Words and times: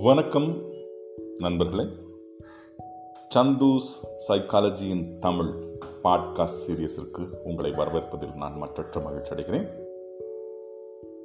வணக்கம் 0.00 0.62
நண்பர்களே. 1.38 1.82
சந்தூஸ் 3.34 3.88
சைக்காலஜியின் 4.28 5.18
தமிழ் 5.18 5.78
பாட்காஸ்ட் 6.04 6.60
சீரியஸிற்கு 6.68 7.28
உங்களை 7.44 7.70
வரவேற்பதில் 7.70 8.34
நான் 8.34 8.56
மற்றற்ற 8.56 9.00
மகிழ்ச்சி 9.00 9.34
அடைகிறேன். 9.34 9.68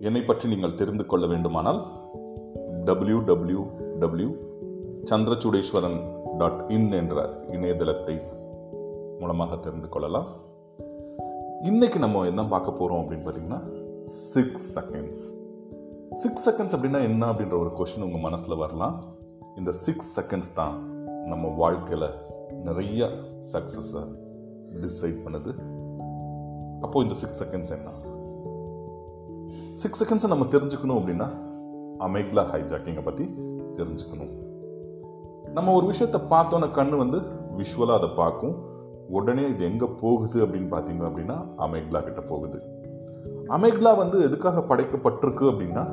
என்னை 0.00 0.22
பற்றி 0.22 0.48
நீங்கள் 0.48 0.74
தெரிந்து 0.74 1.06
கொள்ள 1.06 1.26
வேண்டுமானால் 1.26 1.86
W 2.84 3.20
W 3.20 3.64
W 3.98 4.30
Chandrachoodeswaran 5.10 6.22
dot 6.38 6.64
in 6.68 6.92
என்ற 6.92 7.42
இணையதளத்தை 7.50 8.20
மூலமாக 9.18 9.56
தெரிந்து 9.56 9.88
கொள்ளலாம். 9.88 10.36
இன்னைக்கு 11.62 11.98
நம்ம 11.98 12.24
என்ன 12.24 12.44
பார்க்க 12.44 12.70
போகிறோம் 12.70 13.10
அப்படின்னு 13.10 13.28
பார்த்தீங்கன்னா 13.28 13.60
சிக்ஸ் 14.02 14.78
செகண்ட்ஸ் 14.78 15.36
சிக்ஸ் 16.12 16.50
செகண்ட்ஸ் 16.50 16.74
அப்படின்னா 16.76 17.02
என்ன 17.02 17.32
அப்படின்ற 17.32 17.58
ஒரு 17.58 17.70
கொஷின் 17.78 18.02
உங்கள் 18.02 18.20
மனசில் 18.20 18.56
வரலாம். 18.56 19.04
இந்த 19.56 19.70
சிக்ஸ் 19.70 20.20
செகண்ட்ஸ் 20.20 20.54
தான் 20.54 20.76
நம்ம 21.26 21.48
வாழ்க்கையில் 21.48 22.14
நிறைய 22.64 23.08
சக்ஸஸை 23.52 24.02
டிசைட் 24.74 25.18
பண்ணுது. 25.24 25.52
அப்போது 26.80 27.02
இந்த 27.02 27.14
சிக்ஸ் 27.14 27.44
செகண்ட்ஸ் 27.44 27.72
என்ன? 27.76 27.90
சிக்ஸ் 29.74 30.02
செகண்ட்ஸை 30.04 30.28
நம்ம 30.28 30.44
தெரிஞ்சுக்கணும் 30.44 30.98
அப்படின்னா 31.00 31.28
அமெக்லா 31.98 32.44
ஹைஜாக்கிங்கை 32.52 33.02
பற்றி 33.02 33.24
தெரிஞ்சுக்கணும். 33.74 34.32
நம்ம 35.52 35.72
ஒரு 35.72 35.86
விஷயத்தை 35.86 36.20
பார்த்தோன்னே 36.20 36.68
கண்ணு 36.78 36.96
வந்து 36.96 37.20
விஷுவலாக 37.56 38.00
அதை 38.00 38.08
பார்க்கும். 38.08 38.56
உடனே 39.08 39.48
இது 39.48 39.64
எங்கே 39.64 39.86
போகுது 39.86 40.46
அப்படின்னு 40.46 40.70
பார்த்தீங்க 40.74 41.02
அப்படின்னா 41.08 41.36
அமைக்லா 41.58 42.04
கிட்ட 42.04 42.20
போகுது. 42.20 42.77
அமெக்லா 43.48 43.96
வந்து 43.96 44.22
எதுக்காக 44.22 44.60
படைக்கப்பட்டிருக்கு 44.60 45.44
அப்படின்னா 45.50 45.84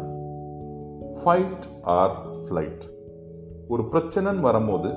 ஃபைட் 1.18 1.66
ஆர் 1.82 2.16
ஃப்ளைட் 2.44 2.86
ஒரு 3.68 3.84
பிரச்சனைன்னு 3.84 4.40
வரும்போது 4.40 4.90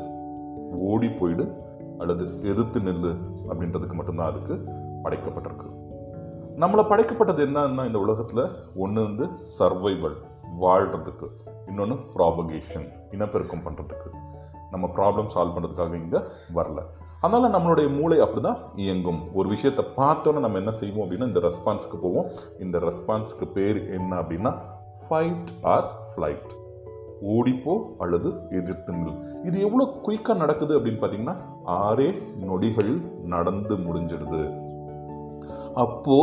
ஓடி 0.78 1.08
போயிடு 1.08 1.44
அல்லது 1.98 2.24
எதிர்த்து 2.42 2.80
நெல்லு 2.80 3.12
அப்படின்றதுக்கு 3.48 3.94
மட்டும்தான் 3.94 4.30
அதுக்கு 4.30 4.54
படைக்கப்பட்டிருக்கு. 5.04 5.68
நம்மளை 6.62 6.84
படைக்கப்பட்டது 6.88 7.40
என்னன்னா 7.46 7.86
இந்த 7.86 7.98
உலகத்தில் 7.98 8.44
ஒன்று 8.74 9.02
வந்து 9.02 9.26
சர்வைவல் 9.58 10.16
வாழ்கிறதுக்கு 10.60 11.26
இன்னொன்று 11.66 11.96
ப்ராபகேஷன் 12.14 12.86
இனப்பெருக்கம் 13.10 13.64
பண்ணுறதுக்கு 13.64 14.10
நம்ம 14.70 14.86
ப்ராப்ளம் 14.86 15.32
சால்வ் 15.34 15.54
பண்ணுறதுக்காக 15.56 15.94
இங்கே 15.94 16.20
வரல. 16.54 16.80
அதனால் 17.20 17.54
நம்மளுடைய 17.54 17.88
மூளை 17.98 18.20
அப்படிதான் 18.20 18.58
இயங்கும். 18.76 19.20
ஒரு 19.34 19.48
விஷயத்தை 19.48 19.84
பார்த்தோன்னே 19.96 20.38
நம்ம 20.38 20.58
என்ன 20.58 20.72
செய்வோம் 20.72 21.04
அப்படின்னா 21.04 21.26
இந்த 21.26 21.40
ரெஸ்பான்ஸுக்கு 21.40 21.98
போவோம். 22.00 22.28
இந்த 22.60 22.78
ரெஸ்பான்ஸுக்கு 22.78 23.46
பேர் 23.54 23.90
என்ன 23.90 24.16
அப்படின்னா 24.16 24.52
ஃபைட் 25.02 25.52
ஆர் 25.62 25.90
ஃப்ளைட் 26.08 26.54
ஓடிப்போ 27.26 27.74
அல்லது 27.98 28.32
எதிர்த்து 28.50 28.92
நில் 28.92 29.44
இது 29.44 29.60
எவ்வளோ 29.60 29.84
குயிக்காக 30.02 30.36
நடக்குது 30.36 30.80
அப்படின்னு 30.80 31.00
பார்த்தீங்கன்னா 31.02 31.36
ஆறே 31.66 32.08
நொடிகள் 32.44 32.92
நடந்து 33.24 33.76
முடிஞ்சிடுது. 33.76 34.42
அப்போ 35.74 36.16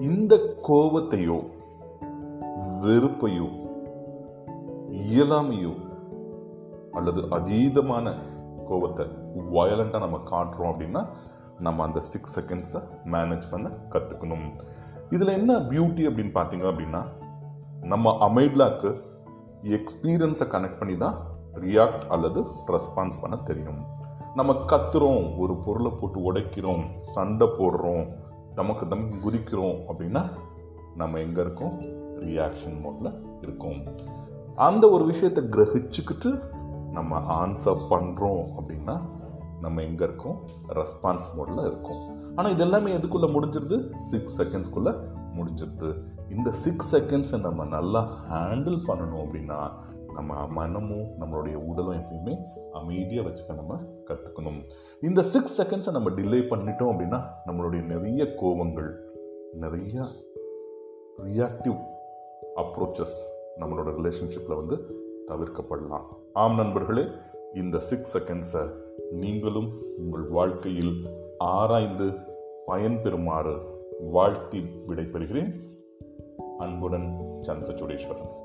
இந்த 0.00 0.34
கோபத்தையோ 0.68 1.38
வெறுப்பையோ 2.84 3.48
இயலாமையோ 5.10 5.72
அல்லது 6.92 7.20
அதீதமான 7.30 8.14
கோபத்தை 8.70 9.04
வயலண்ட்டாக 9.56 10.04
நம்ம 10.06 10.18
காட்டுறோம் 10.32 10.70
அப்படின்னா 10.72 11.02
நம்ம 11.66 11.84
அந்த 11.86 12.00
சிக்ஸ் 12.10 12.34
செகண்ட்ஸை 12.36 12.80
மேனேஜ் 13.14 13.46
பண்ண 13.50 13.68
கற்றுக்கணும் 13.94 14.46
இதில் 15.10 15.36
என்ன 15.38 15.52
பியூட்டி 15.70 16.02
அப்படின்னு 16.08 16.32
பார்த்தீங்க 16.38 16.66
அப்படின்னா 16.72 17.02
நம்ம 17.92 18.12
அமைட்லாக்கு 18.28 18.90
எக்ஸ்பீரியன்ஸை 19.76 20.46
கனெக்ட் 20.52 20.80
பண்ணி 20.80 20.96
தான் 20.96 21.16
ரியாக்ட் 21.64 22.04
அல்லது 22.14 22.40
ரெஸ்பான்ஸ் 22.74 23.20
பண்ண 23.22 23.36
தெரியும். 23.48 23.80
நம்ம 24.34 24.52
கத்துறோம் 24.72 25.22
ஒரு 25.42 25.54
பொருளை 25.64 25.90
போட்டு 26.00 26.18
உடைக்கிறோம் 26.28 26.84
சண்டை 27.14 27.46
போடுறோம் 27.58 28.04
நமக்கு 28.54 28.84
தம் 28.88 29.08
குதிக்கிறோம் 29.24 29.76
அப்படின்னா 29.88 30.22
நம்ம 30.96 31.18
எங்கே 31.18 31.40
இருக்கோம்? 31.40 31.74
ரியாக்ஷன் 32.26 32.78
மோடில் 32.84 33.10
இருக்கோம். 33.42 33.80
அந்த 34.68 34.84
ஒரு 34.90 35.04
விஷயத்தை 35.04 35.42
கிரகிச்சுக்கிட்டு 35.44 36.30
நம்ம 37.00 37.20
ஆன்சர் 37.40 37.82
பண்ணுறோம் 37.90 38.42
அப்படின்னா 38.58 38.96
நம்ம 39.60 39.82
எங்கே 39.82 40.04
இருக்கோம்? 40.04 40.36
ரெஸ்பான்ஸ் 40.74 41.26
மோடில் 41.36 41.66
இருக்கோம். 41.66 42.00
ஆனால் 42.36 42.52
இது 42.52 42.62
எல்லாமே 42.62 42.92
எதுக்குள்ளே 42.96 43.28
முடிஞ்சிருது? 43.34 43.94
சிக்ஸ் 43.94 44.42
செகண்ட்ஸ்க்குள்ளே 44.42 44.92
முடிஞ்சிருது. 45.36 45.90
இந்த 46.30 46.48
சிக்ஸ் 46.52 46.96
செகண்ட்ஸை 46.96 47.38
நம்ம 47.40 47.64
நல்லா 47.64 48.00
ஹேண்டில் 48.30 48.78
பண்ணணும் 48.86 49.22
அப்படின்னா 49.24 49.58
நம்ம 50.14 50.46
மனமும் 50.46 51.08
நம்மளுடைய 51.20 51.54
உடலும் 51.70 51.98
எப்பயுமே 52.00 52.34
அமைதியாக 52.72 53.28
வச்சுக்க 53.28 53.54
நம்ம 53.54 53.74
கற்றுக்கணும் 54.06 54.60
இந்த 55.00 55.22
சிக்ஸ் 55.22 55.56
செகண்ட்ஸை 55.60 55.90
நம்ம 55.90 56.10
டிலே 56.10 56.40
பண்ணிட்டோம் 56.52 56.92
அப்படின்னா 56.92 57.20
நம்மளுடைய 57.46 57.82
நிறைய 57.82 58.24
கோபங்கள் 58.42 58.90
நிறைய 59.54 60.04
ரியாக்டிவ் 61.24 61.78
அப்ரோச்சஸ் 62.56 63.16
நம்மளோட 63.60 63.88
ரிலேஷன்ஷிப்பில் 63.98 64.56
வந்து 64.56 64.76
தவிர்க்கப்படலாம். 65.30 66.04
ஆம் 66.32 66.54
நண்பர்களே 66.54 67.04
இந்த 67.54 67.78
சிக்ஸ் 67.78 68.18
செகண்ட்ஸை 68.18 68.70
நீங்களும் 69.10 69.84
உங்கள் 69.96 70.28
வாழ்க்கையில் 70.28 71.08
ஆராய்ந்து 71.38 72.10
பயன்பெறுமாறு 72.66 73.58
வாழ்த்தி 74.10 74.64
விடைபெறுகிறேன். 74.88 75.52
அன்புடன் 76.58 77.20
சந்திரசூடேஸ்வரன். 77.48 78.38